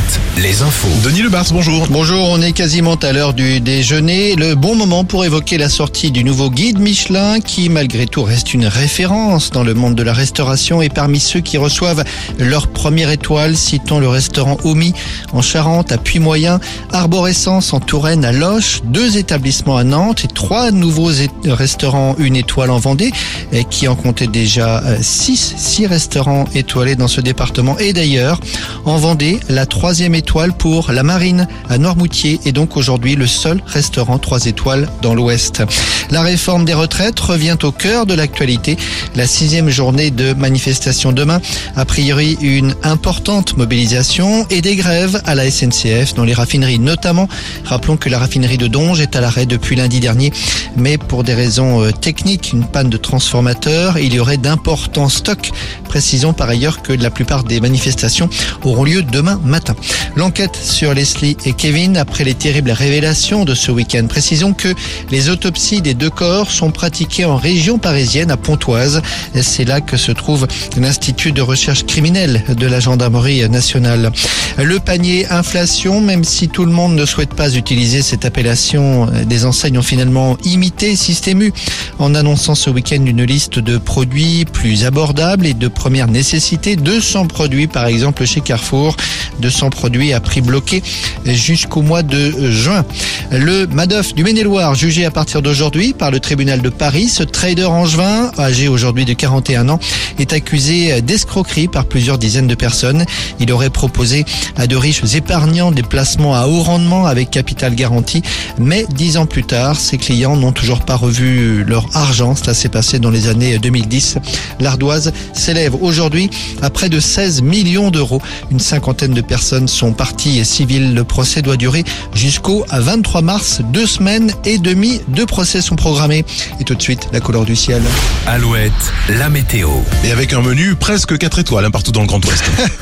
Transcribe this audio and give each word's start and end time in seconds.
Alouette, 0.00 0.20
les 0.38 0.62
infos. 0.62 0.88
Denis 1.04 1.22
Lebars, 1.22 1.46
bonjour. 1.52 1.86
Bonjour, 1.90 2.28
on 2.30 2.40
est 2.40 2.52
quasiment 2.52 2.94
à 2.94 3.12
l'heure 3.12 3.34
du 3.34 3.60
déjeuner. 3.60 4.36
Le 4.36 4.54
bon 4.54 4.74
moment 4.74 5.04
pour 5.04 5.24
évoquer 5.24 5.58
la 5.58 5.68
sortie 5.68 6.10
du 6.10 6.24
nouveau 6.24 6.50
guide 6.50 6.78
Michelin 6.78 7.40
qui 7.40 7.68
malgré 7.68 8.06
tout 8.06 8.22
reste 8.22 8.54
une 8.54 8.66
référence 8.66 9.50
dans 9.50 9.62
le 9.62 9.74
monde 9.74 9.94
de 9.94 10.02
la 10.02 10.12
restauration 10.12 10.80
et 10.80 10.88
parmi 10.88 11.20
ceux 11.20 11.40
qui 11.40 11.58
reçoivent 11.58 12.04
leur 12.38 12.68
première 12.68 13.10
étoile, 13.10 13.56
citons 13.56 13.98
le 13.98 14.08
restaurant 14.08 14.56
Omi 14.64 14.94
en 15.32 15.42
Charente, 15.42 15.92
à 15.92 15.98
Puy-Moyen, 15.98 16.60
Arborescence 16.92 17.72
en 17.72 17.80
Touraine, 17.80 18.24
à 18.24 18.32
Loche, 18.32 18.80
deux 18.84 19.18
établissements 19.18 19.76
à 19.76 19.84
Nantes 19.84 20.24
et 20.24 20.28
trois 20.28 20.70
nouveaux 20.70 21.10
restaurants 21.44 22.14
une 22.18 22.36
étoile 22.36 22.70
en 22.70 22.78
Vendée 22.78 23.12
et 23.52 23.64
qui 23.64 23.88
en 23.88 23.96
comptaient 23.96 24.26
déjà 24.26 24.82
euh, 24.84 24.98
six, 25.02 25.54
six 25.56 25.86
restaurants 25.86 26.44
étoilés 26.54 26.96
dans 26.96 27.08
ce 27.08 27.20
département 27.20 27.78
et 27.78 27.92
d'ailleurs 27.92 28.40
en 28.84 28.96
Vendée, 28.96 29.40
la 29.48 29.66
troisième 29.90 30.14
étoile 30.14 30.52
pour 30.52 30.92
la 30.92 31.02
Marine 31.02 31.48
à 31.68 31.76
Noirmoutier 31.76 32.38
est 32.44 32.52
donc 32.52 32.76
aujourd'hui 32.76 33.16
le 33.16 33.26
seul 33.26 33.60
restaurant 33.66 34.20
trois 34.20 34.46
étoiles 34.46 34.88
dans 35.02 35.16
l'Ouest. 35.16 35.64
La 36.12 36.22
réforme 36.22 36.64
des 36.64 36.74
retraites 36.74 37.18
revient 37.18 37.56
au 37.64 37.72
cœur 37.72 38.06
de 38.06 38.14
l'actualité. 38.14 38.76
La 39.16 39.26
sixième 39.26 39.68
journée 39.68 40.12
de 40.12 40.32
manifestation 40.32 41.10
demain. 41.10 41.40
A 41.74 41.84
priori, 41.84 42.38
une 42.40 42.76
importante 42.84 43.56
mobilisation 43.56 44.46
et 44.48 44.60
des 44.60 44.76
grèves 44.76 45.20
à 45.26 45.34
la 45.34 45.50
SNCF 45.50 46.14
dans 46.14 46.24
les 46.24 46.34
raffineries 46.34 46.78
notamment. 46.78 47.28
Rappelons 47.64 47.96
que 47.96 48.08
la 48.08 48.20
raffinerie 48.20 48.58
de 48.58 48.68
Donge 48.68 49.00
est 49.00 49.16
à 49.16 49.20
l'arrêt 49.20 49.46
depuis 49.46 49.74
lundi 49.74 49.98
dernier, 49.98 50.32
mais 50.76 50.98
pour 50.98 51.24
des 51.24 51.34
raisons 51.34 51.82
euh, 51.82 51.90
techniques, 51.90 52.52
une 52.52 52.64
panne 52.64 52.90
de 52.90 52.96
transformateur, 52.96 53.98
il 53.98 54.14
y 54.14 54.20
aurait 54.20 54.36
d'importants 54.36 55.08
stocks. 55.08 55.50
Précisons 55.90 56.32
par 56.32 56.48
ailleurs 56.48 56.82
que 56.82 56.92
la 56.92 57.10
plupart 57.10 57.42
des 57.42 57.60
manifestations 57.60 58.30
auront 58.62 58.84
lieu 58.84 59.02
demain 59.02 59.40
matin. 59.44 59.74
L'enquête 60.14 60.54
sur 60.54 60.94
Leslie 60.94 61.36
et 61.44 61.52
Kevin 61.52 61.96
après 61.96 62.22
les 62.22 62.34
terribles 62.34 62.70
révélations 62.70 63.44
de 63.44 63.56
ce 63.56 63.72
week-end. 63.72 64.06
Précisons 64.08 64.52
que 64.52 64.72
les 65.10 65.30
autopsies 65.30 65.82
des 65.82 65.94
deux 65.94 66.08
corps 66.08 66.52
sont 66.52 66.70
pratiquées 66.70 67.24
en 67.24 67.36
région 67.36 67.78
parisienne 67.78 68.30
à 68.30 68.36
Pontoise. 68.36 69.02
C'est 69.42 69.64
là 69.64 69.80
que 69.80 69.96
se 69.96 70.12
trouve 70.12 70.46
l'Institut 70.76 71.32
de 71.32 71.42
recherche 71.42 71.84
criminelle 71.84 72.44
de 72.56 72.66
la 72.68 72.78
gendarmerie 72.78 73.48
nationale. 73.48 74.12
Le 74.58 74.78
panier 74.78 75.26
inflation, 75.28 76.00
même 76.00 76.22
si 76.22 76.48
tout 76.48 76.66
le 76.66 76.72
monde 76.72 76.94
ne 76.94 77.04
souhaite 77.04 77.34
pas 77.34 77.56
utiliser 77.56 78.02
cette 78.02 78.24
appellation, 78.24 79.08
des 79.26 79.44
enseignes 79.44 79.78
ont 79.78 79.82
finalement 79.82 80.36
imité 80.44 80.94
Systému 80.94 81.52
en 81.98 82.14
annonçant 82.14 82.54
ce 82.54 82.70
week-end 82.70 83.04
une 83.04 83.24
liste 83.24 83.58
de 83.58 83.76
produits 83.76 84.44
plus 84.44 84.84
abordables 84.84 85.46
et 85.46 85.54
de 85.54 85.66
première 85.80 86.08
nécessité. 86.08 86.76
200 86.76 87.26
produits 87.26 87.66
par 87.66 87.86
exemple 87.86 88.26
chez 88.26 88.42
Carrefour, 88.42 88.96
200 89.38 89.70
produits 89.70 90.12
à 90.12 90.20
prix 90.20 90.42
bloqué 90.42 90.82
jusqu'au 91.24 91.80
mois 91.80 92.02
de 92.02 92.50
juin. 92.50 92.84
Le 93.30 93.66
Madoff 93.66 94.14
du 94.14 94.22
Maine-et-Loire, 94.22 94.74
jugé 94.74 95.06
à 95.06 95.10
partir 95.10 95.40
d'aujourd'hui 95.40 95.94
par 95.94 96.10
le 96.10 96.20
tribunal 96.20 96.60
de 96.60 96.68
Paris, 96.68 97.08
ce 97.08 97.22
trader 97.22 97.64
angevin, 97.64 98.30
âgé 98.38 98.68
aujourd'hui 98.68 99.06
de 99.06 99.14
41 99.14 99.70
ans, 99.70 99.80
est 100.18 100.34
accusé 100.34 101.00
d'escroquerie 101.00 101.68
par 101.68 101.86
plusieurs 101.86 102.18
dizaines 102.18 102.46
de 102.46 102.54
personnes. 102.54 103.06
Il 103.38 103.50
aurait 103.50 103.70
proposé 103.70 104.26
à 104.58 104.66
de 104.66 104.76
riches 104.76 105.14
épargnants 105.14 105.70
des 105.70 105.82
placements 105.82 106.34
à 106.34 106.46
haut 106.46 106.60
rendement 106.60 107.06
avec 107.06 107.30
capital 107.30 107.74
garanti, 107.74 108.20
mais 108.58 108.84
dix 108.90 109.16
ans 109.16 109.24
plus 109.24 109.44
tard, 109.44 109.80
ses 109.80 109.96
clients 109.96 110.36
n'ont 110.36 110.52
toujours 110.52 110.80
pas 110.80 110.96
revu 110.96 111.64
leur 111.64 111.86
argent. 111.94 112.34
Cela 112.34 112.52
s'est 112.52 112.68
passé 112.68 112.98
dans 112.98 113.10
les 113.10 113.28
années 113.28 113.58
2010. 113.58 114.18
L'ardoise 114.60 115.12
s'élève 115.32 115.69
aujourd'hui 115.80 116.30
à 116.62 116.70
près 116.70 116.88
de 116.88 117.00
16 117.00 117.42
millions 117.42 117.90
d'euros. 117.90 118.20
Une 118.50 118.60
cinquantaine 118.60 119.14
de 119.14 119.20
personnes 119.20 119.68
sont 119.68 119.92
parties 119.92 120.44
civiles. 120.44 120.94
Le 120.94 121.04
procès 121.04 121.42
doit 121.42 121.56
durer 121.56 121.84
jusqu'au 122.14 122.64
23 122.72 123.22
mars. 123.22 123.60
Deux 123.72 123.86
semaines 123.86 124.32
et 124.44 124.58
demie 124.58 125.00
de 125.08 125.24
procès 125.24 125.60
sont 125.62 125.76
programmés. 125.76 126.24
Et 126.60 126.64
tout 126.64 126.74
de 126.74 126.82
suite, 126.82 127.08
la 127.12 127.20
couleur 127.20 127.44
du 127.44 127.56
ciel. 127.56 127.82
Alouette, 128.26 128.72
la 129.08 129.28
météo. 129.28 129.68
Et 130.04 130.10
avec 130.12 130.32
un 130.32 130.40
menu 130.42 130.74
presque 130.74 131.16
4 131.16 131.38
étoiles 131.40 131.64
hein, 131.64 131.70
partout 131.70 131.92
dans 131.92 132.00
le 132.02 132.06
Grand 132.06 132.24
Ouest. 132.24 132.44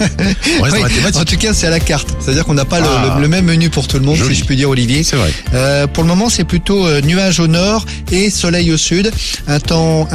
On 0.59 0.63
reste 0.63 0.75
Oui, 0.75 0.81
dans 0.81 0.83
la 0.83 0.89
thématique. 0.89 1.21
en 1.21 1.25
tout 1.25 1.37
cas, 1.37 1.53
c'est 1.55 1.67
à 1.67 1.71
la 1.71 1.81
carte. 1.81 2.09
C'est-à-dire 2.21 2.45
qu'on 2.45 2.55
n'a 2.55 2.65
pas 2.65 2.81
le- 2.81 2.87
Ah. 2.89 3.15
le, 3.17 3.23
le 3.23 3.29
même 3.29 3.45
menu 3.45 3.71
pour 3.71 3.87
tout 3.87 3.99
le 3.99 4.05
monde, 4.05 4.17
Joli. 4.17 4.35
si 4.35 4.41
je 4.41 4.47
puis 4.47 4.57
dire, 4.57 4.71
Olivier. 4.71 5.03
C'est 5.03 5.17
vrai. 5.17 5.33
Euh, 5.55 5.87
pour 5.87 6.03
le 6.03 6.09
moment, 6.09 6.29
c'est 6.31 6.45
plutôt 6.45 6.87
euh, 6.87 7.01
nuages 7.03 7.39
au 7.41 7.47
nord 7.47 7.85
et 8.11 8.31
soleil 8.31 8.73
au 8.73 8.77
sud. 8.77 9.11
Un 9.47 9.61
temps 9.61 10.09